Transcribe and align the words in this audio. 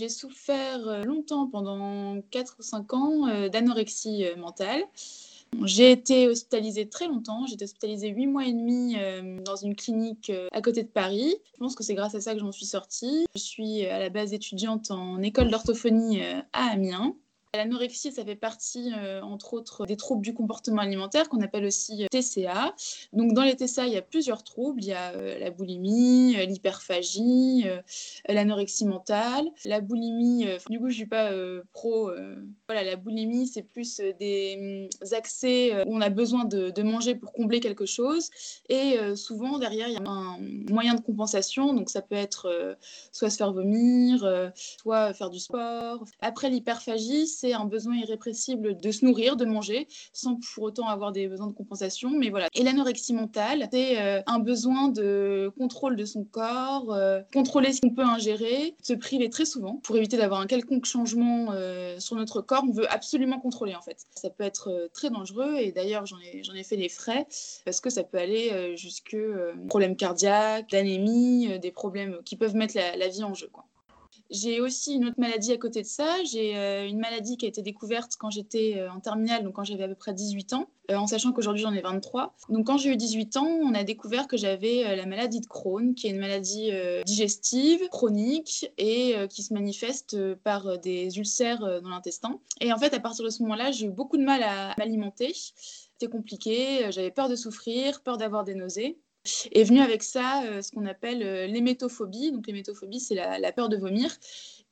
J'ai 0.00 0.08
souffert 0.08 1.04
longtemps, 1.04 1.46
pendant 1.46 2.22
4 2.30 2.56
ou 2.58 2.62
5 2.62 2.94
ans, 2.94 3.48
d'anorexie 3.48 4.24
mentale. 4.38 4.82
J'ai 5.66 5.90
été 5.90 6.26
hospitalisée 6.26 6.88
très 6.88 7.06
longtemps. 7.06 7.44
J'ai 7.44 7.52
été 7.52 7.64
hospitalisée 7.64 8.08
8 8.08 8.26
mois 8.26 8.46
et 8.46 8.54
demi 8.54 8.96
dans 9.44 9.56
une 9.56 9.76
clinique 9.76 10.32
à 10.52 10.62
côté 10.62 10.84
de 10.84 10.88
Paris. 10.88 11.34
Je 11.52 11.58
pense 11.58 11.74
que 11.74 11.84
c'est 11.84 11.92
grâce 11.92 12.14
à 12.14 12.22
ça 12.22 12.32
que 12.32 12.40
j'en 12.40 12.50
suis 12.50 12.64
sortie. 12.64 13.26
Je 13.34 13.40
suis 13.40 13.84
à 13.84 13.98
la 13.98 14.08
base 14.08 14.32
étudiante 14.32 14.90
en 14.90 15.20
école 15.20 15.50
d'orthophonie 15.50 16.22
à 16.54 16.70
Amiens. 16.70 17.14
L'anorexie, 17.52 18.12
ça 18.12 18.24
fait 18.24 18.36
partie, 18.36 18.92
euh, 18.96 19.20
entre 19.22 19.54
autres, 19.54 19.84
des 19.84 19.96
troubles 19.96 20.22
du 20.22 20.32
comportement 20.34 20.82
alimentaire 20.82 21.28
qu'on 21.28 21.40
appelle 21.40 21.64
aussi 21.64 22.04
euh, 22.04 22.06
TCA. 22.08 22.76
Donc, 23.12 23.32
dans 23.34 23.42
les 23.42 23.56
TCA, 23.56 23.88
il 23.88 23.92
y 23.92 23.96
a 23.96 24.02
plusieurs 24.02 24.44
troubles. 24.44 24.80
Il 24.84 24.86
y 24.86 24.92
a 24.92 25.10
euh, 25.14 25.36
la 25.36 25.50
boulimie, 25.50 26.36
l'hyperphagie, 26.46 27.64
l'anorexie 28.28 28.86
mentale. 28.86 29.50
La 29.64 29.80
boulimie, 29.80 30.46
du 30.68 30.78
coup, 30.78 30.90
je 30.90 30.94
suis 30.94 31.06
pas 31.06 31.32
pro. 31.72 32.12
voilà, 32.68 32.84
la 32.84 32.94
boulimie, 32.94 33.48
c'est 33.48 33.64
plus 33.64 34.00
des 34.20 34.88
mm, 35.02 35.14
accès 35.14 35.82
où 35.86 35.96
on 35.96 36.00
a 36.00 36.08
besoin 36.08 36.44
de, 36.44 36.70
de, 36.70 36.82
manger 36.84 37.16
pour 37.16 37.32
combler 37.32 37.58
quelque 37.58 37.84
chose. 37.84 38.30
Et 38.68 38.96
souvent, 39.16 39.58
derrière, 39.58 39.88
il 39.88 39.94
y 39.94 39.96
a 39.96 40.08
un 40.08 40.38
moyen 40.70 40.94
de 40.94 41.00
compensation. 41.00 41.74
Donc, 41.74 41.90
ça 41.90 42.00
peut 42.00 42.14
être 42.14 42.76
soit 43.10 43.28
se 43.28 43.36
faire 43.36 43.52
vomir, 43.52 44.52
soit 44.54 45.12
faire 45.14 45.30
du 45.30 45.40
sport. 45.40 46.04
Après 46.20 46.48
l'hyperphagie, 46.48 47.26
c'est 47.40 47.54
un 47.54 47.64
besoin 47.64 47.96
irrépressible 47.96 48.76
de 48.76 48.90
se 48.90 49.04
nourrir, 49.04 49.36
de 49.36 49.44
manger, 49.44 49.88
sans 50.12 50.36
pour 50.36 50.64
autant 50.64 50.88
avoir 50.88 51.10
des 51.12 51.26
besoins 51.26 51.46
de 51.46 51.54
compensation. 51.54 52.10
Mais 52.10 52.28
voilà. 52.28 52.48
Et 52.54 52.62
l'anorexie 52.62 53.14
mentale, 53.14 53.68
c'est 53.72 54.00
euh, 54.00 54.20
un 54.26 54.38
besoin 54.38 54.88
de 54.88 55.50
contrôle 55.56 55.96
de 55.96 56.04
son 56.04 56.24
corps, 56.24 56.92
euh, 56.92 57.20
contrôler 57.32 57.72
ce 57.72 57.80
qu'on 57.80 57.94
peut 57.94 58.04
ingérer, 58.04 58.74
se 58.82 58.92
priver 58.92 59.30
très 59.30 59.46
souvent 59.46 59.76
pour 59.82 59.96
éviter 59.96 60.18
d'avoir 60.18 60.40
un 60.40 60.46
quelconque 60.46 60.84
changement 60.84 61.48
euh, 61.52 61.98
sur 61.98 62.16
notre 62.16 62.42
corps. 62.42 62.64
On 62.68 62.72
veut 62.72 62.90
absolument 62.92 63.40
contrôler 63.40 63.74
en 63.74 63.82
fait. 63.82 64.04
Ça 64.14 64.28
peut 64.28 64.44
être 64.44 64.90
très 64.92 65.08
dangereux 65.08 65.56
et 65.56 65.72
d'ailleurs 65.72 66.04
j'en 66.06 66.18
ai, 66.18 66.62
fait 66.62 66.76
les 66.76 66.90
frais 66.90 67.26
parce 67.64 67.80
que 67.80 67.88
ça 67.88 68.04
peut 68.04 68.18
aller 68.18 68.76
jusque 68.76 69.16
problèmes 69.68 69.96
cardiaques, 69.96 70.70
d'anémie, 70.70 71.58
des 71.58 71.70
problèmes 71.70 72.18
qui 72.24 72.36
peuvent 72.36 72.54
mettre 72.54 72.76
la, 72.76 73.08
vie 73.08 73.24
en 73.24 73.32
jeu. 73.32 73.50
J'ai 74.30 74.60
aussi 74.60 74.94
une 74.94 75.06
autre 75.06 75.18
maladie 75.18 75.50
à 75.52 75.56
côté 75.56 75.82
de 75.82 75.86
ça. 75.86 76.22
J'ai 76.22 76.56
euh, 76.56 76.86
une 76.86 77.00
maladie 77.00 77.36
qui 77.36 77.46
a 77.46 77.48
été 77.48 77.62
découverte 77.62 78.12
quand 78.16 78.30
j'étais 78.30 78.76
euh, 78.76 78.92
en 78.92 79.00
terminale, 79.00 79.42
donc 79.42 79.54
quand 79.54 79.64
j'avais 79.64 79.82
à 79.82 79.88
peu 79.88 79.96
près 79.96 80.14
18 80.14 80.52
ans, 80.52 80.70
euh, 80.92 80.96
en 80.96 81.08
sachant 81.08 81.32
qu'aujourd'hui 81.32 81.62
j'en 81.62 81.72
ai 81.72 81.80
23. 81.80 82.36
Donc 82.48 82.68
quand 82.68 82.78
j'ai 82.78 82.90
eu 82.90 82.96
18 82.96 83.36
ans, 83.38 83.46
on 83.46 83.74
a 83.74 83.82
découvert 83.82 84.28
que 84.28 84.36
j'avais 84.36 84.94
la 84.94 85.04
maladie 85.04 85.40
de 85.40 85.46
Crohn, 85.46 85.94
qui 85.96 86.06
est 86.06 86.10
une 86.10 86.20
maladie 86.20 86.70
digestive, 87.04 87.88
chronique, 87.88 88.70
et 88.78 89.14
qui 89.28 89.42
se 89.42 89.52
manifeste 89.52 90.16
par 90.36 90.78
des 90.78 91.18
ulcères 91.18 91.80
dans 91.82 91.90
l'intestin. 91.90 92.38
Et 92.60 92.72
en 92.72 92.78
fait, 92.78 92.94
à 92.94 93.00
partir 93.00 93.24
de 93.24 93.30
ce 93.30 93.42
moment-là, 93.42 93.72
j'ai 93.72 93.86
eu 93.86 93.90
beaucoup 93.90 94.16
de 94.16 94.24
mal 94.24 94.42
à 94.42 94.74
m'alimenter. 94.78 95.32
C'était 95.34 96.10
compliqué, 96.10 96.90
j'avais 96.90 97.10
peur 97.10 97.28
de 97.28 97.36
souffrir, 97.36 98.02
peur 98.02 98.16
d'avoir 98.16 98.44
des 98.44 98.54
nausées. 98.54 98.98
Est 99.52 99.64
venu 99.64 99.80
avec 99.80 100.02
ça 100.02 100.44
euh, 100.44 100.62
ce 100.62 100.72
qu'on 100.72 100.86
appelle 100.86 101.22
euh, 101.22 101.46
l'hémétophobie. 101.46 102.32
Donc 102.32 102.46
l'hémétophobie, 102.46 103.00
c'est 103.00 103.14
la, 103.14 103.52
peur 103.52 103.68
de 103.68 103.76
vomir. 103.76 104.16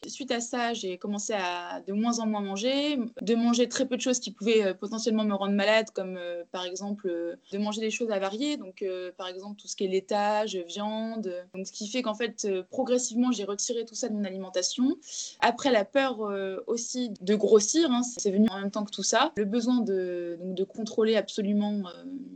Suite 0.06 0.30
à 0.30 0.41
ça, 0.41 0.74
j'ai 0.74 0.96
commencé 0.96 1.32
à 1.32 1.80
de 1.86 1.92
moins 1.92 2.20
en 2.20 2.27
moins 2.27 2.41
manger, 2.41 2.98
de 3.20 3.34
manger 3.34 3.68
très 3.68 3.84
peu 3.84 3.96
de 3.96 4.00
choses 4.00 4.20
qui 4.20 4.30
pouvaient 4.30 4.64
euh, 4.64 4.74
potentiellement 4.74 5.24
me 5.24 5.34
rendre 5.34 5.55
malade, 5.55 5.90
comme 5.92 6.16
euh, 6.16 6.44
par 6.52 6.64
exemple 6.64 7.08
euh, 7.08 7.34
de 7.52 7.58
manger 7.58 7.80
des 7.80 7.90
choses 7.90 8.10
avariées, 8.10 8.56
donc 8.56 8.84
par 9.16 9.27
exemple 9.28 9.60
tout 9.60 9.66
ce 9.66 9.74
qui 9.74 9.84
est 9.84 9.88
laitage, 9.88 10.56
viande. 10.56 11.32
Donc, 11.55 11.66
ce 11.66 11.72
qui 11.72 11.88
fait 11.88 12.02
qu'en 12.02 12.14
fait, 12.14 12.46
progressivement, 12.70 13.32
j'ai 13.32 13.44
retiré 13.44 13.84
tout 13.84 13.94
ça 13.94 14.08
de 14.08 14.14
mon 14.14 14.24
alimentation. 14.24 14.96
Après, 15.40 15.70
la 15.70 15.84
peur 15.84 16.20
aussi 16.66 17.10
de 17.20 17.34
grossir, 17.34 17.90
hein, 17.90 18.02
c'est 18.02 18.30
venu 18.30 18.48
en 18.50 18.60
même 18.60 18.70
temps 18.70 18.84
que 18.84 18.90
tout 18.90 19.02
ça. 19.02 19.33
Le 19.36 19.44
besoin 19.44 19.80
de, 19.80 20.38
de 20.40 20.64
contrôler 20.64 21.16
absolument 21.16 21.83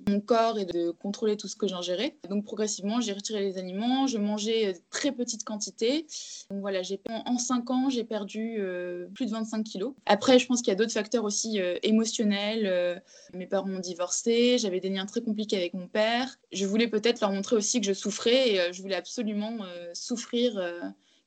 mon 0.09 0.21
corps 0.21 0.59
et 0.59 0.65
de 0.65 0.91
contrôler 0.91 1.37
tout 1.37 1.49
ce 1.49 1.57
que 1.57 1.69
j'ingérais. 1.69 2.17
Donc 2.29 2.45
progressivement, 2.45 3.01
j'ai 3.01 3.13
retiré 3.13 3.41
les 3.41 3.59
aliments, 3.59 4.07
je 4.07 4.19
mangeais 4.19 4.75
très 4.91 5.13
petites 5.13 5.45
quantités. 5.45 6.07
Donc 6.51 6.61
voilà, 6.61 6.83
j'ai 6.83 7.01
en 7.09 7.39
5 7.53 7.71
ans, 7.71 7.91
j'ai 7.91 8.05
perdu 8.05 8.57
euh, 8.59 9.09
plus 9.15 9.27
de 9.27 9.31
25 9.33 9.63
kilos. 9.63 9.93
Après, 10.07 10.39
je 10.39 10.47
pense 10.47 10.63
qu'il 10.63 10.69
y 10.69 10.73
a 10.73 10.75
d'autres 10.75 10.93
facteurs 10.93 11.25
aussi 11.25 11.61
euh, 11.61 11.77
émotionnels. 11.83 12.67
Euh, 12.67 12.99
mes 13.35 13.47
parents 13.47 13.69
ont 13.69 13.79
divorcé, 13.79 14.57
j'avais 14.59 14.81
des 14.81 14.89
liens 14.89 15.05
très 15.05 15.21
compliqués 15.21 15.57
avec 15.59 15.75
mon 15.75 15.87
père. 15.87 16.39
Je 16.51 16.65
voulais 16.65 16.89
peut-être 16.89 17.21
leur 17.21 17.31
montrer 17.31 17.57
aussi 17.57 17.81
que 17.81 17.87
je 17.87 17.93
souffrais 17.93 18.55
et 18.55 18.73
je 18.73 18.81
voulais 18.81 18.95
absolument 18.95 19.59
souffrir, 19.93 20.61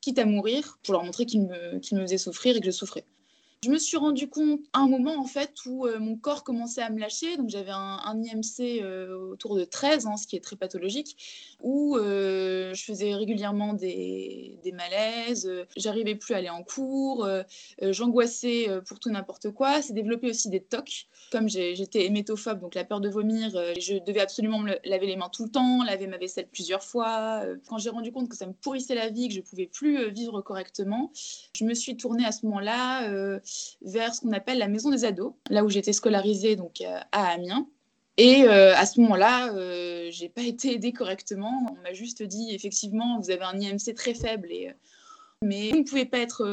quitte 0.02 0.18
à 0.20 0.26
mourir, 0.26 0.80
pour 0.84 0.94
leur 0.94 1.04
montrer 1.04 1.26
qu'ils 1.26 1.42
me 1.44 1.80
faisaient 1.82 2.18
souffrir 2.18 2.58
et 2.58 2.60
que 2.60 2.66
je 2.66 2.72
souffrais. 2.72 3.06
Je 3.66 3.72
me 3.72 3.80
suis 3.80 3.98
rendu 3.98 4.30
compte 4.30 4.60
à 4.74 4.82
un 4.82 4.88
moment 4.88 5.18
en 5.18 5.26
fait 5.26 5.52
où 5.66 5.88
euh, 5.88 5.98
mon 5.98 6.18
corps 6.18 6.44
commençait 6.44 6.84
à 6.84 6.92
me 6.92 7.00
lâcher, 7.00 7.36
donc 7.36 7.50
j'avais 7.50 7.72
un, 7.72 8.22
IMC 8.24 8.80
euh, 8.84 9.32
autour 9.32 9.56
de 9.56 9.64
13, 9.64 10.06
hein, 10.06 10.18
ce 10.18 10.28
qui 10.28 10.36
est 10.36 10.40
très 10.40 10.56
pathologique, 10.56 11.18
où 11.64 11.98
euh, 11.98 12.76
je 12.76 12.84
faisais 12.84 13.16
régulièrement 13.16 13.74
des, 13.74 14.60
des 14.64 14.72
malaises, 14.72 15.52
j'arrivais 15.76 16.14
plus 16.14 16.36
à 16.36 16.38
aller 16.38 16.50
en 16.52 16.62
cours, 16.62 17.28
j'angoissais 17.82 18.68
pour 18.88 19.00
tout 19.00 19.10
n'importe 19.10 19.50
quoi. 19.50 19.82
C'est 19.82 19.94
développé 19.94 20.30
aussi 20.30 20.50
des 20.50 20.62
tocs, 20.62 21.08
comme 21.32 21.50
j'étais 21.50 22.06
hémétophobe, 22.06 22.60
donc 22.60 22.76
la 22.76 22.84
peur 22.84 23.02
de 23.02 23.10
vomir, 23.10 23.50
je 23.80 23.98
devais 24.06 24.22
absolument 24.22 24.60
me 24.60 24.78
laver 24.88 25.08
les 25.08 25.16
mains 25.16 25.30
tout 25.30 25.46
le 25.46 25.50
temps, 25.50 25.84
laver 25.84 26.06
ma 26.06 26.18
vaisselle 26.18 26.48
plusieurs 26.52 26.84
fois. 26.84 27.42
Quand 27.68 27.80
j'ai 27.80 27.90
rendu 27.90 28.12
compte 28.12 28.30
que 28.30 28.38
ça 28.38 28.46
me 28.46 28.54
pourrissait 28.54 28.96
la 28.96 29.10
vie, 29.10 29.28
que 29.28 29.34
je 29.34 29.42
pouvais 29.42 29.66
plus 29.66 30.12
vivre 30.12 30.42
correctement, 30.42 31.12
je 31.56 31.66
me 31.66 31.74
suis 31.74 31.98
tournée 31.98 32.26
à 32.26 32.32
ce 32.32 32.46
moment-là 32.46 33.10
vers 33.82 34.14
ce 34.14 34.22
qu'on 34.22 34.32
appelle 34.32 34.58
la 34.58 34.68
maison 34.68 34.90
des 34.90 35.06
ados, 35.06 35.34
là 35.50 35.64
où 35.64 35.70
j'étais 35.70 35.94
scolarisée 35.94 36.56
donc 36.56 36.82
euh, 36.82 37.00
à 37.12 37.28
Amiens. 37.34 37.68
Et 38.18 38.44
euh, 38.44 38.74
à 38.76 38.86
ce 38.86 39.02
moment-là, 39.02 39.54
euh, 39.54 40.08
j'ai 40.10 40.30
pas 40.30 40.44
été 40.44 40.74
aidée 40.74 40.94
correctement. 40.94 41.68
On 41.70 41.82
m'a 41.84 41.94
juste 41.94 42.24
dit 42.24 42.54
effectivement, 42.54 43.20
vous 43.20 43.30
avez 43.30 43.44
un 43.44 43.60
IMC 43.60 43.94
très 43.96 44.14
faible 44.14 44.52
et 44.52 44.72
mais 45.42 45.72
vous 45.72 45.80
ne 45.80 45.84
pouvez 45.84 46.06
pas 46.06 46.20
être 46.20 46.44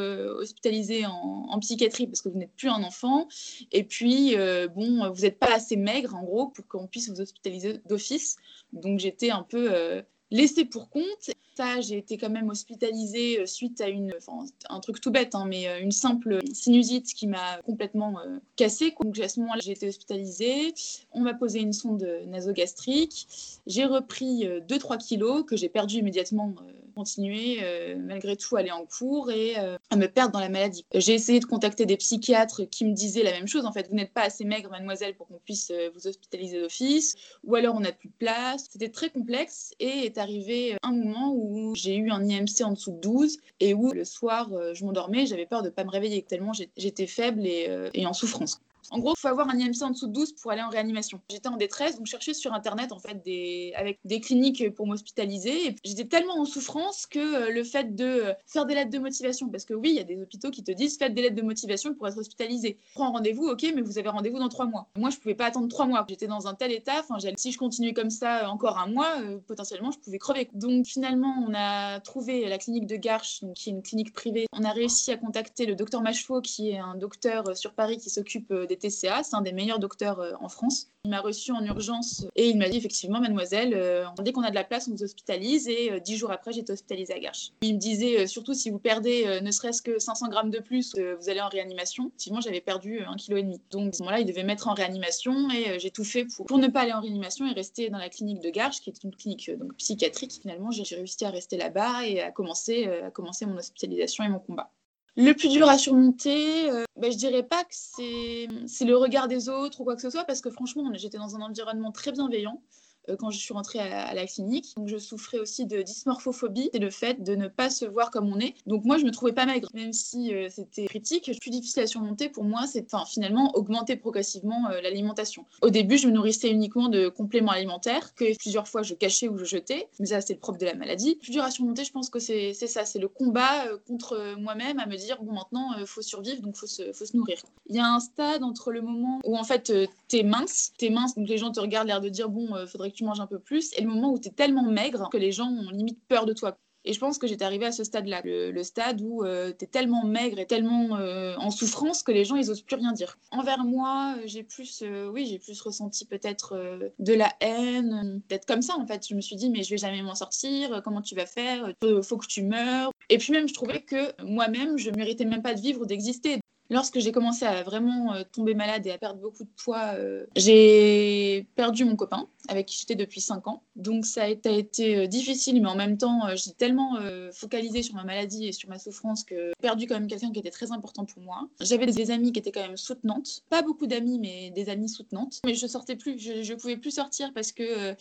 hospitalisé 0.40 1.06
en, 1.06 1.58
psychiatrie 1.60 2.08
parce 2.08 2.20
que 2.20 2.28
vous 2.28 2.36
n'êtes 2.36 2.54
plus 2.56 2.68
un 2.68 2.82
enfant. 2.82 3.28
Et 3.70 3.84
puis, 3.84 4.34
bon, 4.74 5.08
vous 5.10 5.22
n'êtes 5.22 5.38
pas 5.38 5.54
assez 5.54 5.76
maigre, 5.76 6.14
en 6.14 6.24
gros, 6.24 6.48
pour 6.48 6.66
qu'on 6.66 6.88
puisse 6.88 7.08
vous 7.08 7.20
hospitaliser 7.20 7.78
d'office. 7.88 8.36
Donc, 8.72 8.98
j'étais 8.98 9.30
un 9.30 9.44
peu 9.44 10.02
laissée 10.32 10.64
pour 10.64 10.88
compte. 10.88 11.30
Ça, 11.54 11.82
j'ai 11.82 11.98
été 11.98 12.16
quand 12.16 12.30
même 12.30 12.48
hospitalisée 12.48 13.40
euh, 13.40 13.46
suite 13.46 13.82
à 13.82 13.88
une, 13.88 14.14
enfin, 14.16 14.46
un 14.70 14.80
truc 14.80 15.00
tout 15.00 15.10
bête, 15.10 15.34
hein, 15.34 15.44
mais 15.46 15.68
euh, 15.68 15.80
une 15.80 15.92
simple 15.92 16.40
sinusite 16.52 17.12
qui 17.12 17.26
m'a 17.26 17.58
complètement 17.66 18.18
euh, 18.20 18.38
cassée. 18.56 18.94
Donc 19.02 19.18
à 19.18 19.28
ce 19.28 19.38
moment-là, 19.40 19.60
j'ai 19.62 19.72
été 19.72 19.86
hospitalisée. 19.86 20.72
On 21.12 21.20
m'a 21.20 21.34
posé 21.34 21.60
une 21.60 21.74
sonde 21.74 22.08
nasogastrique. 22.26 23.28
J'ai 23.66 23.84
repris 23.84 24.48
2-3 24.66 24.96
kilos 24.96 25.44
que 25.46 25.56
j'ai 25.56 25.68
perdu 25.68 25.98
immédiatement 25.98 26.54
continuer 26.92 27.58
euh, 27.62 27.96
malgré 27.98 28.36
tout 28.36 28.56
à 28.56 28.60
aller 28.60 28.70
en 28.70 28.84
cours 28.84 29.30
et 29.30 29.58
euh, 29.58 29.76
à 29.90 29.96
me 29.96 30.06
perdre 30.06 30.32
dans 30.32 30.40
la 30.40 30.48
maladie. 30.48 30.84
J'ai 30.94 31.14
essayé 31.14 31.40
de 31.40 31.44
contacter 31.44 31.86
des 31.86 31.96
psychiatres 31.96 32.64
qui 32.64 32.84
me 32.84 32.92
disaient 32.92 33.22
la 33.22 33.32
même 33.32 33.48
chose. 33.48 33.64
En 33.64 33.72
fait, 33.72 33.88
vous 33.88 33.94
n'êtes 33.94 34.12
pas 34.12 34.22
assez 34.22 34.44
maigre, 34.44 34.70
mademoiselle, 34.70 35.14
pour 35.14 35.26
qu'on 35.26 35.40
puisse 35.44 35.70
euh, 35.70 35.90
vous 35.94 36.06
hospitaliser 36.06 36.60
d'office, 36.60 37.14
ou 37.44 37.54
alors 37.54 37.74
on 37.74 37.80
n'a 37.80 37.92
plus 37.92 38.08
de 38.08 38.14
place. 38.18 38.68
C'était 38.70 38.90
très 38.90 39.10
complexe 39.10 39.74
et 39.80 40.06
est 40.06 40.18
arrivé 40.18 40.76
un 40.82 40.92
moment 40.92 41.34
où 41.34 41.74
j'ai 41.74 41.96
eu 41.96 42.10
un 42.10 42.26
IMC 42.28 42.62
en 42.62 42.72
dessous 42.72 42.92
de 42.92 43.00
12 43.00 43.38
et 43.60 43.74
où 43.74 43.92
le 43.92 44.04
soir, 44.04 44.50
je 44.74 44.84
m'endormais, 44.84 45.26
j'avais 45.26 45.46
peur 45.46 45.62
de 45.62 45.68
ne 45.68 45.72
pas 45.72 45.84
me 45.84 45.90
réveiller 45.90 46.22
tellement 46.22 46.52
j'étais 46.52 47.06
faible 47.06 47.46
et, 47.46 47.68
et 47.94 48.06
en 48.06 48.12
souffrance. 48.12 48.60
En 48.90 48.98
gros, 48.98 49.14
il 49.16 49.20
faut 49.20 49.28
avoir 49.28 49.48
un 49.48 49.58
IMC 49.58 49.82
en 49.82 49.90
dessous 49.90 50.08
de 50.08 50.12
12 50.12 50.32
pour 50.34 50.50
aller 50.50 50.62
en 50.62 50.68
réanimation. 50.68 51.20
J'étais 51.30 51.48
en 51.48 51.56
détresse, 51.56 51.96
donc 51.96 52.06
je 52.06 52.10
cherchais 52.10 52.34
sur 52.34 52.52
Internet 52.52 52.92
en 52.92 52.98
fait 52.98 53.22
des... 53.24 53.72
avec 53.76 53.98
des 54.04 54.20
cliniques 54.20 54.74
pour 54.74 54.86
m'hospitaliser. 54.86 55.76
J'étais 55.84 56.04
tellement 56.04 56.38
en 56.38 56.44
souffrance 56.44 57.06
que 57.06 57.18
euh, 57.18 57.50
le 57.50 57.64
fait 57.64 57.94
de 57.94 58.04
euh, 58.04 58.32
faire 58.46 58.66
des 58.66 58.74
lettres 58.74 58.90
de 58.90 58.98
motivation, 58.98 59.48
parce 59.48 59.64
que 59.64 59.74
oui, 59.74 59.90
il 59.90 59.96
y 59.96 60.00
a 60.00 60.04
des 60.04 60.20
hôpitaux 60.20 60.50
qui 60.50 60.62
te 60.62 60.72
disent 60.72 60.98
faites 60.98 61.14
des 61.14 61.22
lettres 61.22 61.36
de 61.36 61.42
motivation 61.42 61.94
pour 61.94 62.08
être 62.08 62.18
hospitalisé. 62.18 62.78
Prends 62.94 63.12
rendez-vous, 63.12 63.46
ok, 63.46 63.62
mais 63.74 63.82
vous 63.82 63.98
avez 63.98 64.08
rendez-vous 64.08 64.38
dans 64.38 64.48
trois 64.48 64.66
mois. 64.66 64.88
Moi, 64.96 65.10
je 65.10 65.18
pouvais 65.18 65.34
pas 65.34 65.46
attendre 65.46 65.68
trois 65.68 65.86
mois. 65.86 66.04
J'étais 66.08 66.26
dans 66.26 66.46
un 66.46 66.54
tel 66.54 66.72
état. 66.72 67.02
Si 67.36 67.52
je 67.52 67.58
continuais 67.58 67.92
comme 67.92 68.10
ça 68.10 68.50
encore 68.50 68.78
un 68.78 68.86
mois, 68.86 69.20
euh, 69.20 69.38
potentiellement, 69.46 69.90
je 69.90 69.98
pouvais 69.98 70.18
crever. 70.18 70.48
Donc 70.54 70.86
finalement, 70.86 71.34
on 71.46 71.52
a 71.54 72.00
trouvé 72.00 72.48
la 72.48 72.58
clinique 72.58 72.86
de 72.86 72.96
Garches, 72.96 73.42
qui 73.54 73.70
est 73.70 73.72
une 73.72 73.82
clinique 73.82 74.12
privée. 74.12 74.46
On 74.52 74.64
a 74.64 74.72
réussi 74.72 75.12
à 75.12 75.16
contacter 75.16 75.66
le 75.66 75.74
docteur 75.74 76.02
Machefaux, 76.02 76.40
qui 76.40 76.70
est 76.70 76.78
un 76.78 76.94
docteur 76.94 77.56
sur 77.56 77.72
Paris 77.74 77.98
qui 77.98 78.10
s'occupe 78.10 78.52
des 78.52 78.71
TCA. 78.76 79.22
C'est 79.22 79.34
un 79.34 79.42
des 79.42 79.52
meilleurs 79.52 79.78
docteurs 79.78 80.20
euh, 80.20 80.32
en 80.40 80.48
France. 80.48 80.88
Il 81.04 81.10
m'a 81.10 81.20
reçu 81.20 81.50
en 81.52 81.64
urgence 81.64 82.26
et 82.36 82.48
il 82.48 82.56
m'a 82.58 82.68
dit 82.68 82.76
effectivement, 82.76 83.20
mademoiselle, 83.20 83.72
euh, 83.74 84.04
dès 84.20 84.32
qu'on 84.32 84.42
a 84.42 84.50
de 84.50 84.54
la 84.54 84.64
place, 84.64 84.88
on 84.88 84.92
vous 84.92 85.02
hospitalise. 85.02 85.68
Et 85.68 85.90
euh, 85.90 85.98
dix 85.98 86.16
jours 86.16 86.30
après, 86.30 86.52
j'étais 86.52 86.72
hospitalisée 86.72 87.14
à 87.14 87.18
Garches. 87.18 87.50
Il 87.62 87.74
me 87.74 87.78
disait 87.78 88.26
surtout 88.26 88.54
si 88.54 88.70
vous 88.70 88.78
perdez 88.78 89.40
ne 89.42 89.50
serait-ce 89.50 89.82
que 89.82 89.98
500 89.98 90.28
grammes 90.28 90.50
de 90.50 90.60
plus, 90.60 90.94
vous 90.94 91.28
allez 91.28 91.40
en 91.40 91.48
réanimation. 91.48 92.06
Effectivement, 92.08 92.40
j'avais 92.40 92.60
perdu 92.60 93.00
un 93.00 93.16
kilo 93.16 93.36
et 93.36 93.42
demi. 93.42 93.60
Donc 93.70 93.94
à 93.94 93.96
ce 93.96 94.02
moment-là, 94.02 94.20
il 94.20 94.26
devait 94.26 94.44
mettre 94.44 94.68
en 94.68 94.74
réanimation 94.74 95.50
et 95.50 95.78
j'ai 95.78 95.90
tout 95.90 96.04
fait 96.04 96.24
pour, 96.24 96.46
pour 96.46 96.58
ne 96.58 96.68
pas 96.68 96.82
aller 96.82 96.92
en 96.92 97.00
réanimation 97.00 97.46
et 97.50 97.52
rester 97.52 97.90
dans 97.90 97.98
la 97.98 98.08
clinique 98.08 98.40
de 98.40 98.50
Garches, 98.50 98.80
qui 98.80 98.90
est 98.90 99.04
une 99.04 99.14
clinique 99.14 99.50
donc, 99.58 99.74
psychiatrique. 99.76 100.38
Finalement, 100.40 100.70
j'ai 100.70 100.94
réussi 100.94 101.24
à 101.24 101.30
rester 101.30 101.56
là-bas 101.56 102.06
et 102.06 102.20
à 102.20 102.30
commencer, 102.30 102.86
à 102.86 103.10
commencer 103.10 103.46
mon 103.46 103.56
hospitalisation 103.56 104.24
et 104.24 104.28
mon 104.28 104.38
combat. 104.38 104.70
Le 105.16 105.32
plus 105.32 105.50
dur 105.50 105.68
à 105.68 105.76
surmonter, 105.76 106.70
euh, 106.70 106.84
ben, 106.96 107.12
je 107.12 107.18
dirais 107.18 107.42
pas 107.42 107.64
que 107.64 107.74
c'est 107.74 108.84
le 108.84 108.96
regard 108.96 109.28
des 109.28 109.48
autres 109.48 109.80
ou 109.80 109.84
quoi 109.84 109.94
que 109.94 110.00
ce 110.00 110.08
soit, 110.08 110.24
parce 110.24 110.40
que 110.40 110.50
franchement, 110.50 110.90
j'étais 110.94 111.18
dans 111.18 111.36
un 111.36 111.42
environnement 111.42 111.92
très 111.92 112.12
bienveillant. 112.12 112.62
Euh, 113.08 113.16
quand 113.16 113.30
je 113.30 113.38
suis 113.38 113.52
rentrée 113.52 113.80
à, 113.80 114.14
la 114.14 114.26
clinique. 114.26 114.74
Je 114.86 114.98
souffrais 114.98 115.38
aussi 115.38 115.66
de 115.66 115.82
dysmorphophobie, 115.82 116.70
c'est 116.72 116.78
le 116.78 116.90
fait 116.90 117.22
de 117.22 117.34
ne 117.34 117.48
pas 117.48 117.70
se 117.70 117.84
voir 117.84 118.10
comme 118.10 118.28
on 118.28 118.38
est. 118.38 118.54
Donc, 118.66 118.84
moi, 118.84 118.98
je 118.98 119.04
me 119.04 119.10
trouvais 119.10 119.32
pas 119.32 119.46
maigre, 119.46 119.68
même 119.74 119.92
si 119.92 120.34
euh, 120.34 120.48
c'était 120.50 120.86
critique. 120.86 121.30
Plus 121.40 121.50
difficile 121.50 121.82
à 121.82 121.86
surmonter 121.86 122.28
pour 122.28 122.44
moi, 122.44 122.66
c'est 122.66 122.86
finalement 123.08 123.54
augmenter 123.56 123.96
progressivement 123.96 124.68
euh, 124.70 124.80
l'alimentation. 124.80 125.44
Au 125.62 125.70
début, 125.70 125.98
je 125.98 126.06
me 126.06 126.12
nourrissais 126.12 126.50
uniquement 126.50 126.88
de 126.88 127.08
compléments 127.08 127.52
alimentaires 127.52 128.14
que 128.14 128.36
plusieurs 128.36 128.68
fois 128.68 128.82
je 128.82 128.94
cachais 128.94 129.28
ou 129.28 129.38
je 129.38 129.44
jetais, 129.44 129.88
mais 129.98 130.06
ça, 130.06 130.20
c'est 130.20 130.34
le 130.34 130.40
propre 130.40 130.58
de 130.58 130.66
la 130.66 130.74
maladie. 130.74 131.16
Plus 131.16 131.32
dur 131.32 131.42
à 131.42 131.50
surmonter, 131.50 131.84
je 131.84 131.92
pense 131.92 132.10
que 132.10 132.18
c'est 132.18 132.52
ça, 132.52 132.84
c'est 132.84 132.98
le 132.98 133.08
combat 133.08 133.66
contre 133.86 134.36
moi-même 134.38 134.78
à 134.78 134.86
me 134.86 134.96
dire 134.96 135.22
bon, 135.22 135.32
maintenant, 135.32 135.70
faut 135.86 136.02
survivre, 136.02 136.42
donc 136.42 136.56
faut 136.56 136.66
faut 136.66 137.04
se 137.04 137.16
nourrir. 137.16 137.38
Il 137.68 137.76
y 137.76 137.78
a 137.78 137.86
un 137.86 138.00
stade 138.00 138.42
entre 138.42 138.70
le 138.70 138.82
moment 138.82 139.20
où 139.24 139.36
en 139.36 139.44
fait, 139.44 139.72
t'es 140.08 140.22
mince, 140.22 140.72
t'es 140.78 140.90
mince, 140.90 141.14
donc 141.14 141.28
les 141.28 141.38
gens 141.38 141.50
te 141.50 141.60
regardent 141.60 141.88
l'air 141.88 142.00
de 142.00 142.08
dire 142.08 142.28
bon, 142.28 142.54
faudrait 142.66 142.91
tu 142.92 143.04
manges 143.04 143.20
un 143.20 143.26
peu 143.26 143.38
plus, 143.38 143.72
et 143.76 143.82
le 143.82 143.88
moment 143.88 144.12
où 144.12 144.18
tu 144.18 144.28
es 144.28 144.32
tellement 144.32 144.64
maigre 144.64 145.08
que 145.10 145.16
les 145.16 145.32
gens 145.32 145.48
ont 145.48 145.70
limite 145.70 146.00
peur 146.08 146.26
de 146.26 146.32
toi. 146.32 146.56
Et 146.84 146.92
je 146.92 146.98
pense 146.98 147.18
que 147.18 147.28
j'étais 147.28 147.44
arrivée 147.44 147.66
à 147.66 147.72
ce 147.72 147.84
stade-là, 147.84 148.22
le, 148.24 148.62
stade 148.64 149.00
où 149.02 149.24
euh, 149.24 149.52
tu 149.56 149.64
es 149.64 149.68
tellement 149.68 150.04
maigre 150.04 150.40
et 150.40 150.46
tellement 150.46 150.96
euh, 150.96 151.36
en 151.36 151.50
souffrance 151.50 152.02
que 152.02 152.10
les 152.10 152.24
gens, 152.24 152.34
ils 152.34 152.50
osent 152.50 152.62
plus 152.62 152.76
rien 152.76 152.92
dire. 152.92 153.18
Envers 153.30 153.64
moi, 153.64 154.16
euh, 154.18 154.22
j'ai 154.24 154.42
plus, 154.42 154.82
oui, 155.12 155.26
j'ai 155.26 155.38
plus 155.38 155.60
ressenti 155.60 156.04
peut-être 156.04 156.82
de 156.98 157.12
la 157.14 157.32
haine, 157.40 158.20
peut-être 158.28 158.46
comme 158.46 158.62
ça 158.62 158.76
en 158.76 158.86
fait. 158.86 159.06
Je 159.08 159.14
me 159.14 159.20
suis 159.20 159.36
dit, 159.36 159.48
mais 159.48 159.62
je 159.62 159.70
vais 159.70 159.78
jamais 159.78 160.02
m'en 160.02 160.16
sortir, 160.16 160.82
comment 160.82 161.02
tu 161.02 161.14
vas 161.14 161.26
faire, 161.26 161.72
faut 162.02 162.16
que 162.16 162.26
tu 162.26 162.42
meurs. 162.42 162.90
Et 163.10 163.18
puis 163.18 163.32
même, 163.32 163.48
je 163.48 163.54
trouvais 163.54 163.82
que 163.82 164.20
moi-même, 164.24 164.76
je 164.76 164.90
méritais 164.90 165.24
même 165.24 165.42
pas 165.42 165.54
de 165.54 165.60
vivre 165.60 165.82
ou 165.82 165.86
d'exister. 165.86 166.40
Lorsque 166.72 167.00
j'ai 167.00 167.12
commencé 167.12 167.44
à 167.44 167.62
vraiment 167.62 168.14
euh, 168.14 168.22
tomber 168.32 168.54
malade 168.54 168.86
et 168.86 168.92
à 168.92 168.96
perdre 168.96 169.20
beaucoup 169.20 169.44
de 169.44 169.50
poids, 169.62 169.92
euh, 169.96 170.24
j'ai 170.36 171.46
perdu 171.54 171.84
mon 171.84 171.96
copain 171.96 172.26
avec 172.48 172.66
qui 172.66 172.78
j'étais 172.78 172.94
depuis 172.94 173.20
5 173.20 173.46
ans. 173.48 173.62
Donc 173.76 174.04
ça 174.04 174.24
a 174.24 174.26
été, 174.28 174.96
euh, 174.96 175.06
difficile, 175.06 175.60
mais 175.60 175.68
en 175.68 175.76
même 175.76 175.98
temps, 175.98 176.22
j'ai 176.34 176.52
tellement 176.52 176.98
focalisé 177.32 177.82
sur 177.82 177.94
ma 177.94 178.04
maladie 178.04 178.46
et 178.46 178.52
sur 178.52 178.68
ma 178.68 178.78
souffrance 178.78 179.24
que 179.24 179.34
j'ai 179.34 179.52
perdu 179.60 179.86
quand 179.86 179.94
même 179.94 180.06
quelqu'un 180.06 180.32
qui 180.32 180.38
était 180.38 180.50
très 180.50 180.72
important 180.72 181.04
pour 181.04 181.22
moi. 181.22 181.48
J'avais 181.60 181.86
des 181.86 182.10
amis 182.10 182.32
qui 182.32 182.38
étaient 182.38 182.52
quand 182.52 182.62
même 182.62 182.76
soutenantes. 182.76 183.42
Pas 183.48 183.62
beaucoup 183.62 183.86
d'amis, 183.86 184.18
mais 184.18 184.50
des 184.50 184.68
amis 184.68 184.88
soutenantes. 184.88 185.40
Mais 185.44 185.54
je 185.54 185.66
sortais 185.66 185.96
plus, 185.96 186.18
je, 186.18 186.52
ne 186.52 186.58
pouvais 186.58 186.76
plus 186.76 186.92
sortir 186.92 187.32
parce 187.34 187.52
que 187.52 187.94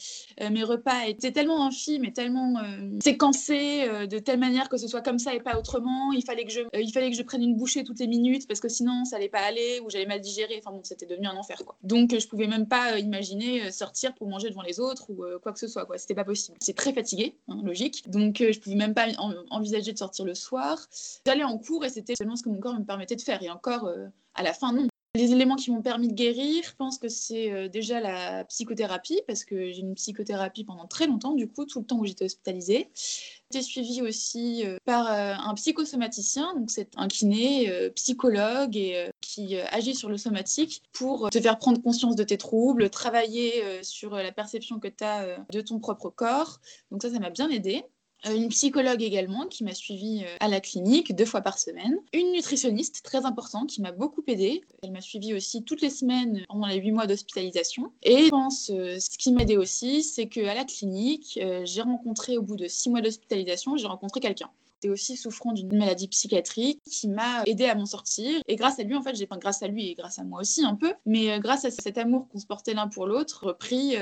mes 0.49 0.63
repas 0.63 1.05
étaient 1.07 1.31
tellement 1.31 1.65
infimes 1.65 2.05
et 2.05 2.13
tellement 2.13 2.55
séquencés 3.03 3.87
de 4.09 4.19
telle 4.19 4.39
manière 4.39 4.69
que 4.69 4.77
ce 4.77 4.87
soit 4.87 5.01
comme 5.01 5.19
ça 5.19 5.33
et 5.33 5.39
pas 5.39 5.57
autrement. 5.57 6.11
Il 6.13 6.23
fallait 6.23 6.45
que 6.45 6.51
je, 6.51 6.61
il 6.79 6.91
fallait 6.91 7.09
que 7.09 7.17
je 7.17 7.23
prenne 7.23 7.43
une 7.43 7.55
bouchée 7.55 7.83
toutes 7.83 7.99
les 7.99 8.07
minutes 8.07 8.47
parce 8.47 8.59
que 8.59 8.69
sinon 8.69 9.05
ça 9.05 9.17
allait 9.17 9.29
pas 9.29 9.39
aller 9.39 9.79
ou 9.83 9.89
j'allais 9.89 10.05
mal 10.05 10.21
digérer. 10.21 10.61
Enfin 10.63 10.75
bon, 10.75 10.81
c'était 10.83 11.05
devenu 11.05 11.27
un 11.27 11.35
enfer. 11.35 11.61
Donc 11.83 12.17
je 12.17 12.27
pouvais 12.27 12.47
même 12.47 12.67
pas 12.67 12.93
euh, 12.93 12.99
imaginer 12.99 13.63
euh, 13.63 13.71
sortir 13.71 14.13
pour 14.15 14.27
manger 14.31 14.49
devant 14.49 14.61
les 14.63 14.79
autres 14.79 15.09
ou 15.09 15.23
euh, 15.23 15.39
quoi 15.39 15.53
que 15.53 15.59
ce 15.59 15.67
soit 15.67 15.85
quoi. 15.85 15.97
C'était 15.97 16.15
pas 16.15 16.23
possible. 16.23 16.57
C'est 16.59 16.75
très 16.75 16.93
fatigué, 16.93 17.37
hein, 17.47 17.59
logique. 17.63 18.09
Donc 18.09 18.37
je 18.37 18.59
pouvais 18.59 18.75
même 18.75 18.93
pas 18.93 19.07
envisager 19.49 19.93
de 19.93 19.97
sortir 19.97 20.25
le 20.25 20.33
soir. 20.33 20.79
J'allais 21.25 21.43
en 21.43 21.57
cours 21.57 21.85
et 21.85 21.89
c'était 21.89 22.15
seulement 22.15 22.35
ce 22.35 22.43
que 22.43 22.49
mon 22.49 22.59
corps 22.59 22.73
me 22.73 22.85
permettait 22.85 23.15
de 23.15 23.21
faire. 23.21 23.41
Et 23.43 23.49
encore 23.49 23.89
à 24.33 24.43
la 24.43 24.53
fin 24.53 24.73
non. 24.73 24.90
Les 25.15 25.31
éléments 25.33 25.57
qui 25.57 25.71
m'ont 25.71 25.81
permis 25.81 26.07
de 26.07 26.13
guérir, 26.13 26.63
je 26.63 26.73
pense 26.77 26.97
que 26.97 27.09
c'est 27.09 27.69
déjà 27.69 27.99
la 27.99 28.45
psychothérapie, 28.45 29.21
parce 29.27 29.43
que 29.43 29.71
j'ai 29.71 29.79
une 29.79 29.95
psychothérapie 29.95 30.63
pendant 30.63 30.87
très 30.87 31.05
longtemps, 31.05 31.33
du 31.33 31.49
coup, 31.49 31.65
tout 31.65 31.79
le 31.79 31.85
temps 31.85 31.99
où 31.99 32.05
j'étais 32.05 32.25
hospitalisée. 32.25 32.89
J'ai 33.53 33.61
suivi 33.61 34.01
aussi 34.01 34.65
euh, 34.65 34.77
par 34.85 35.11
euh, 35.11 35.33
un 35.33 35.53
psychosomaticien, 35.55 36.55
donc 36.55 36.71
c'est 36.71 36.89
un 36.95 37.07
kiné, 37.07 37.69
euh, 37.69 37.89
psychologue 37.89 38.77
et 38.77 39.09
qui 39.19 39.57
agit 39.57 39.95
sur 39.95 40.09
le 40.09 40.17
somatique 40.17 40.81
pour 40.93 41.29
te 41.29 41.39
faire 41.39 41.57
prendre 41.57 41.81
conscience 41.81 42.15
de 42.15 42.23
tes 42.23 42.37
troubles, 42.37 42.89
travailler 42.89 43.83
sur 43.83 44.15
la 44.15 44.31
perception 44.31 44.79
que 44.79 44.87
tu 44.87 45.03
as 45.03 45.37
de 45.51 45.61
ton 45.61 45.79
propre 45.79 46.09
corps. 46.09 46.59
Donc 46.91 47.01
ça, 47.01 47.11
ça 47.11 47.19
m'a 47.19 47.29
bien 47.29 47.49
aidé. 47.49 47.83
Euh, 48.27 48.35
une 48.35 48.49
psychologue 48.49 49.01
également 49.01 49.47
qui 49.47 49.63
m'a 49.63 49.73
suivie 49.73 50.23
euh, 50.23 50.35
à 50.39 50.47
la 50.47 50.59
clinique 50.59 51.15
deux 51.15 51.25
fois 51.25 51.41
par 51.41 51.57
semaine, 51.57 51.97
une 52.13 52.31
nutritionniste 52.33 53.01
très 53.03 53.25
importante 53.25 53.69
qui 53.69 53.81
m'a 53.81 53.91
beaucoup 53.91 54.23
aidée. 54.27 54.61
Elle 54.83 54.91
m'a 54.91 55.01
suivie 55.01 55.33
aussi 55.33 55.63
toutes 55.63 55.81
les 55.81 55.89
semaines 55.89 56.43
pendant 56.47 56.67
les 56.67 56.77
huit 56.77 56.91
mois 56.91 57.07
d'hospitalisation. 57.07 57.91
Et 58.03 58.25
je 58.25 58.29
pense 58.29 58.69
euh, 58.69 58.99
ce 58.99 59.17
qui 59.17 59.31
m'a 59.31 59.41
aidé 59.41 59.57
aussi, 59.57 60.03
c'est 60.03 60.27
qu'à 60.27 60.53
la 60.53 60.65
clinique, 60.65 61.39
j'ai 61.63 61.81
rencontré 61.81 62.37
au 62.37 62.41
bout 62.41 62.55
de 62.55 62.67
six 62.67 62.89
mois 62.89 63.01
d'hospitalisation, 63.01 63.75
j'ai 63.77 63.87
rencontré 63.87 64.19
quelqu'un 64.19 64.49
aussi 64.87 65.15
souffrant 65.15 65.51
d'une 65.51 65.77
maladie 65.77 66.07
psychiatrique 66.07 66.81
qui 66.89 67.07
m'a 67.07 67.43
aidé 67.45 67.65
à 67.65 67.75
m'en 67.75 67.85
sortir. 67.85 68.41
Et 68.47 68.55
grâce 68.55 68.79
à 68.79 68.83
lui, 68.83 68.95
en 68.95 69.03
fait, 69.03 69.15
j'ai 69.15 69.27
pas 69.27 69.37
grâce 69.37 69.61
à 69.61 69.67
lui 69.67 69.87
et 69.87 69.93
grâce 69.93 70.17
à 70.17 70.23
moi 70.23 70.41
aussi 70.41 70.65
un 70.65 70.73
peu, 70.73 70.91
mais 71.05 71.39
grâce 71.39 71.65
à 71.65 71.69
cet 71.69 71.99
amour 71.99 72.27
qu'on 72.29 72.39
se 72.39 72.47
portait 72.47 72.73
l'un 72.73 72.87
pour 72.87 73.05
l'autre, 73.05 73.45
repris 73.45 73.93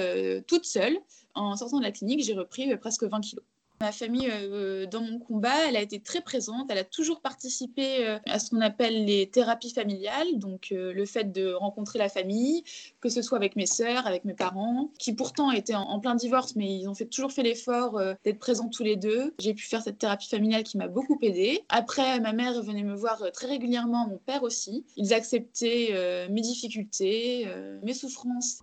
toute 0.47 0.63
seule. 0.63 0.97
En 1.35 1.57
sortant 1.57 1.79
de 1.79 1.83
la 1.83 1.91
clinique, 1.91 2.23
j'ai 2.23 2.33
repris 2.33 2.73
presque 2.77 3.03
20 3.03 3.19
kilos. 3.19 3.43
Ma 3.81 3.93
famille, 3.93 4.29
euh, 4.29 4.85
dans 4.87 5.01
mon 5.01 5.19
combat, 5.19 5.69
elle 5.69 5.77
a 5.77 5.81
été 5.81 6.01
très 6.01 6.19
présente. 6.19 6.69
Elle 6.69 6.79
a 6.79 6.83
toujours 6.83 7.21
participé 7.21 8.05
euh, 8.05 8.19
à 8.27 8.37
ce 8.37 8.49
qu'on 8.49 8.59
appelle 8.59 9.05
les 9.05 9.29
thérapies 9.29 9.71
familiales, 9.71 10.27
donc 10.37 10.73
euh, 10.73 10.91
le 10.91 11.05
fait 11.05 11.31
de 11.31 11.53
rencontrer 11.53 11.97
la 11.97 12.09
famille, 12.09 12.65
que 12.99 13.07
ce 13.07 13.21
soit 13.21 13.37
avec 13.37 13.55
mes 13.55 13.65
sœurs, 13.65 14.05
avec 14.05 14.25
mes 14.25 14.33
parents, 14.33 14.91
qui 14.99 15.13
pourtant 15.13 15.51
étaient 15.51 15.75
en, 15.75 15.97
plein 16.01 16.15
divorce, 16.15 16.57
mais 16.57 16.77
ils 16.77 16.89
ont 16.89 16.93
fait, 16.93 17.05
toujours 17.05 17.31
fait 17.31 17.43
l'effort 17.43 18.01
d'être 18.25 18.39
présents 18.39 18.67
tous 18.67 18.83
les 18.83 18.97
deux. 18.97 19.33
J'ai 19.39 19.53
pu 19.53 19.63
faire 19.63 19.81
cette 19.81 19.97
thérapie 19.97 20.27
familiale 20.27 20.63
qui 20.63 20.77
m'a 20.77 20.89
beaucoup 20.89 21.17
aidée. 21.21 21.63
Après, 21.69 22.19
ma 22.19 22.33
mère 22.33 22.61
venait 22.61 22.83
me 22.83 22.95
voir 22.95 23.31
très 23.31 23.47
régulièrement, 23.47 24.07
mon 24.07 24.17
père 24.17 24.43
aussi. 24.43 24.85
Ils 24.97 25.13
acceptaient 25.13 26.27
mes 26.29 26.41
difficultés, 26.41 27.47
mes 27.83 27.93
souffrances. 27.93 28.59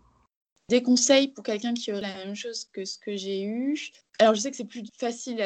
Des 0.68 0.82
conseils 0.82 1.28
pour 1.28 1.44
quelqu'un 1.44 1.74
qui 1.74 1.92
aurait 1.92 2.00
la 2.00 2.14
même 2.16 2.34
chose 2.34 2.64
que 2.72 2.84
ce 2.84 2.98
que 2.98 3.16
j'ai 3.16 3.42
eu. 3.44 3.78
Alors, 4.18 4.34
je 4.34 4.40
sais 4.40 4.50
que 4.50 4.56
c'est 4.56 4.64
plus 4.64 4.82
facile 4.98 5.40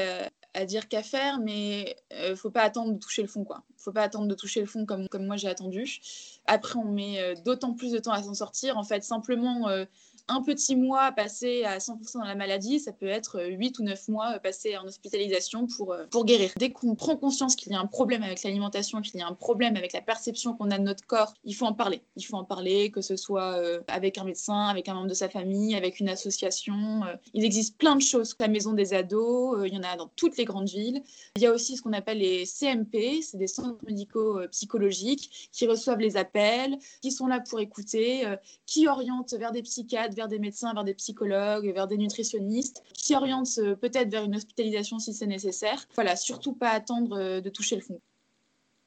à, 0.55 0.65
dire 0.65 0.89
qu'à 0.89 1.03
faire, 1.03 1.39
mais 1.41 1.97
euh, 2.13 2.35
faut 2.35 2.51
pas 2.51 2.63
attendre 2.63 2.95
de 2.95 2.99
toucher 2.99 3.23
le 3.23 3.29
fond, 3.29 3.45
quoi. 3.45 3.63
Faut 3.77 3.93
pas 3.93 4.03
attendre 4.03 4.29
de 4.29 4.35
toucher 4.35 4.61
le 4.61 4.67
fond 4.67 4.87
comme, 4.87 5.09
comme 5.09 5.27
moi 5.27 5.37
j'ai 5.37 5.49
attendu. 5.49 6.01
Après, 6.47 6.79
on 6.79 6.91
met 6.91 7.21
euh, 7.21 7.35
d'autant 7.45 7.75
plus 7.75 7.93
de 7.93 7.99
temps 7.99 8.13
à 8.13 8.23
s'en 8.23 8.35
sortir. 8.35 8.79
En 8.79 8.83
fait, 8.83 9.05
simplement 9.05 9.69
euh, 9.69 9.85
un 10.29 10.43
petit 10.43 10.77
mois 10.77 11.13
passé 11.13 11.65
à 11.65 11.79
100% 11.79 12.19
dans 12.19 12.25
la 12.25 12.35
maladie, 12.35 12.81
ça 12.81 12.93
peut 12.93 13.07
être 13.07 13.43
8 13.43 13.79
ou 13.79 13.83
9 13.83 14.09
mois 14.09 14.39
passés 14.39 14.77
en 14.77 14.85
hospitalisation 14.85 15.67
pour, 15.67 15.93
euh, 15.93 16.07
pour 16.11 16.25
guérir. 16.25 16.51
Dès 16.57 16.71
qu'on 16.71 16.95
prend 16.95 17.17
conscience 17.17 17.57
qu'il 17.57 17.73
y 17.73 17.75
a 17.75 17.81
un 17.81 17.87
problème 17.87 18.23
avec 18.23 18.43
l'alimentation, 18.43 19.01
qu'il 19.01 19.19
y 19.19 19.23
a 19.23 19.27
un 19.27 19.35
problème 19.35 19.77
avec 19.77 19.93
la 19.93 20.01
perception 20.01 20.55
qu'on 20.55 20.71
a 20.71 20.79
de 20.79 20.85
notre 20.85 21.07
corps, 21.07 21.35
il 21.45 21.55
faut 21.55 21.67
en 21.67 21.75
parler. 21.75 22.03
Il 22.17 22.25
faut 22.25 22.37
en 22.37 22.45
parler, 22.45 22.91
que 22.91 23.01
ce 23.01 23.17
soit 23.17 23.57
euh, 23.59 23.81
avec 23.89 24.19
un 24.19 24.25
médecin, 24.25 24.67
avec 24.67 24.89
un 24.89 24.95
membre 24.95 25.09
de 25.09 25.15
sa 25.15 25.29
famille, 25.29 25.75
avec 25.75 26.01
une 26.01 26.09
association. 26.09 27.05
Euh. 27.05 27.15
Il 27.35 27.45
existe 27.45 27.79
plein 27.79 27.97
de 27.97 28.03
choses. 28.03 28.35
La 28.39 28.49
maison 28.49 28.73
des 28.73 28.95
ados, 28.95 29.67
il 29.67 29.75
y 29.75 29.79
en 29.79 29.83
a 29.83 29.97
dans 29.97 30.09
toutes 30.17 30.37
les 30.37 30.45
grandes 30.45 30.69
villes. 30.69 31.03
Il 31.37 31.43
y 31.43 31.47
a 31.47 31.53
aussi 31.53 31.77
ce 31.77 31.83
qu'on 31.83 31.93
appelle 31.93 32.19
les 32.19 32.45
CMP, 32.47 33.23
c'est 33.23 33.39
des 33.39 33.47
centres 33.47 33.85
médicaux 33.87 34.41
psychologiques 34.51 35.51
qui 35.53 35.67
reçoivent 35.67 36.01
les 36.01 36.17
appels, 36.17 36.79
qui 37.03 37.13
sont 37.13 37.27
là 37.27 37.41
pour 37.41 37.61
écouter, 37.61 38.25
qui 38.67 38.89
orientent 38.89 39.35
vers 39.35 39.53
des 39.53 39.63
psychiatres, 39.63 40.10
vers 40.15 40.29
des 40.29 40.39
médecins, 40.39 40.73
vers 40.75 40.85
des 40.85 40.95
psychologues, 40.95 41.73
vers 41.73 41.87
des 41.87 41.97
nutritionnistes, 41.97 42.83
qui 42.95 43.15
orientent 43.15 43.59
euh, 43.59 43.77
peut-être 43.77 44.11
vers 44.11 44.25
une 44.25 44.37
hospitalisation 44.37 44.99
si 44.99 45.15
c'est 45.15 45.27
nécessaire. 45.27 45.87
Voilà, 45.95 46.17
surtout 46.17 46.55
pas 46.55 46.71
attendre 46.71 47.19
euh, 47.19 47.41
de 47.41 47.51
toucher 47.51 47.77
le 47.77 47.83
fond. 47.83 48.01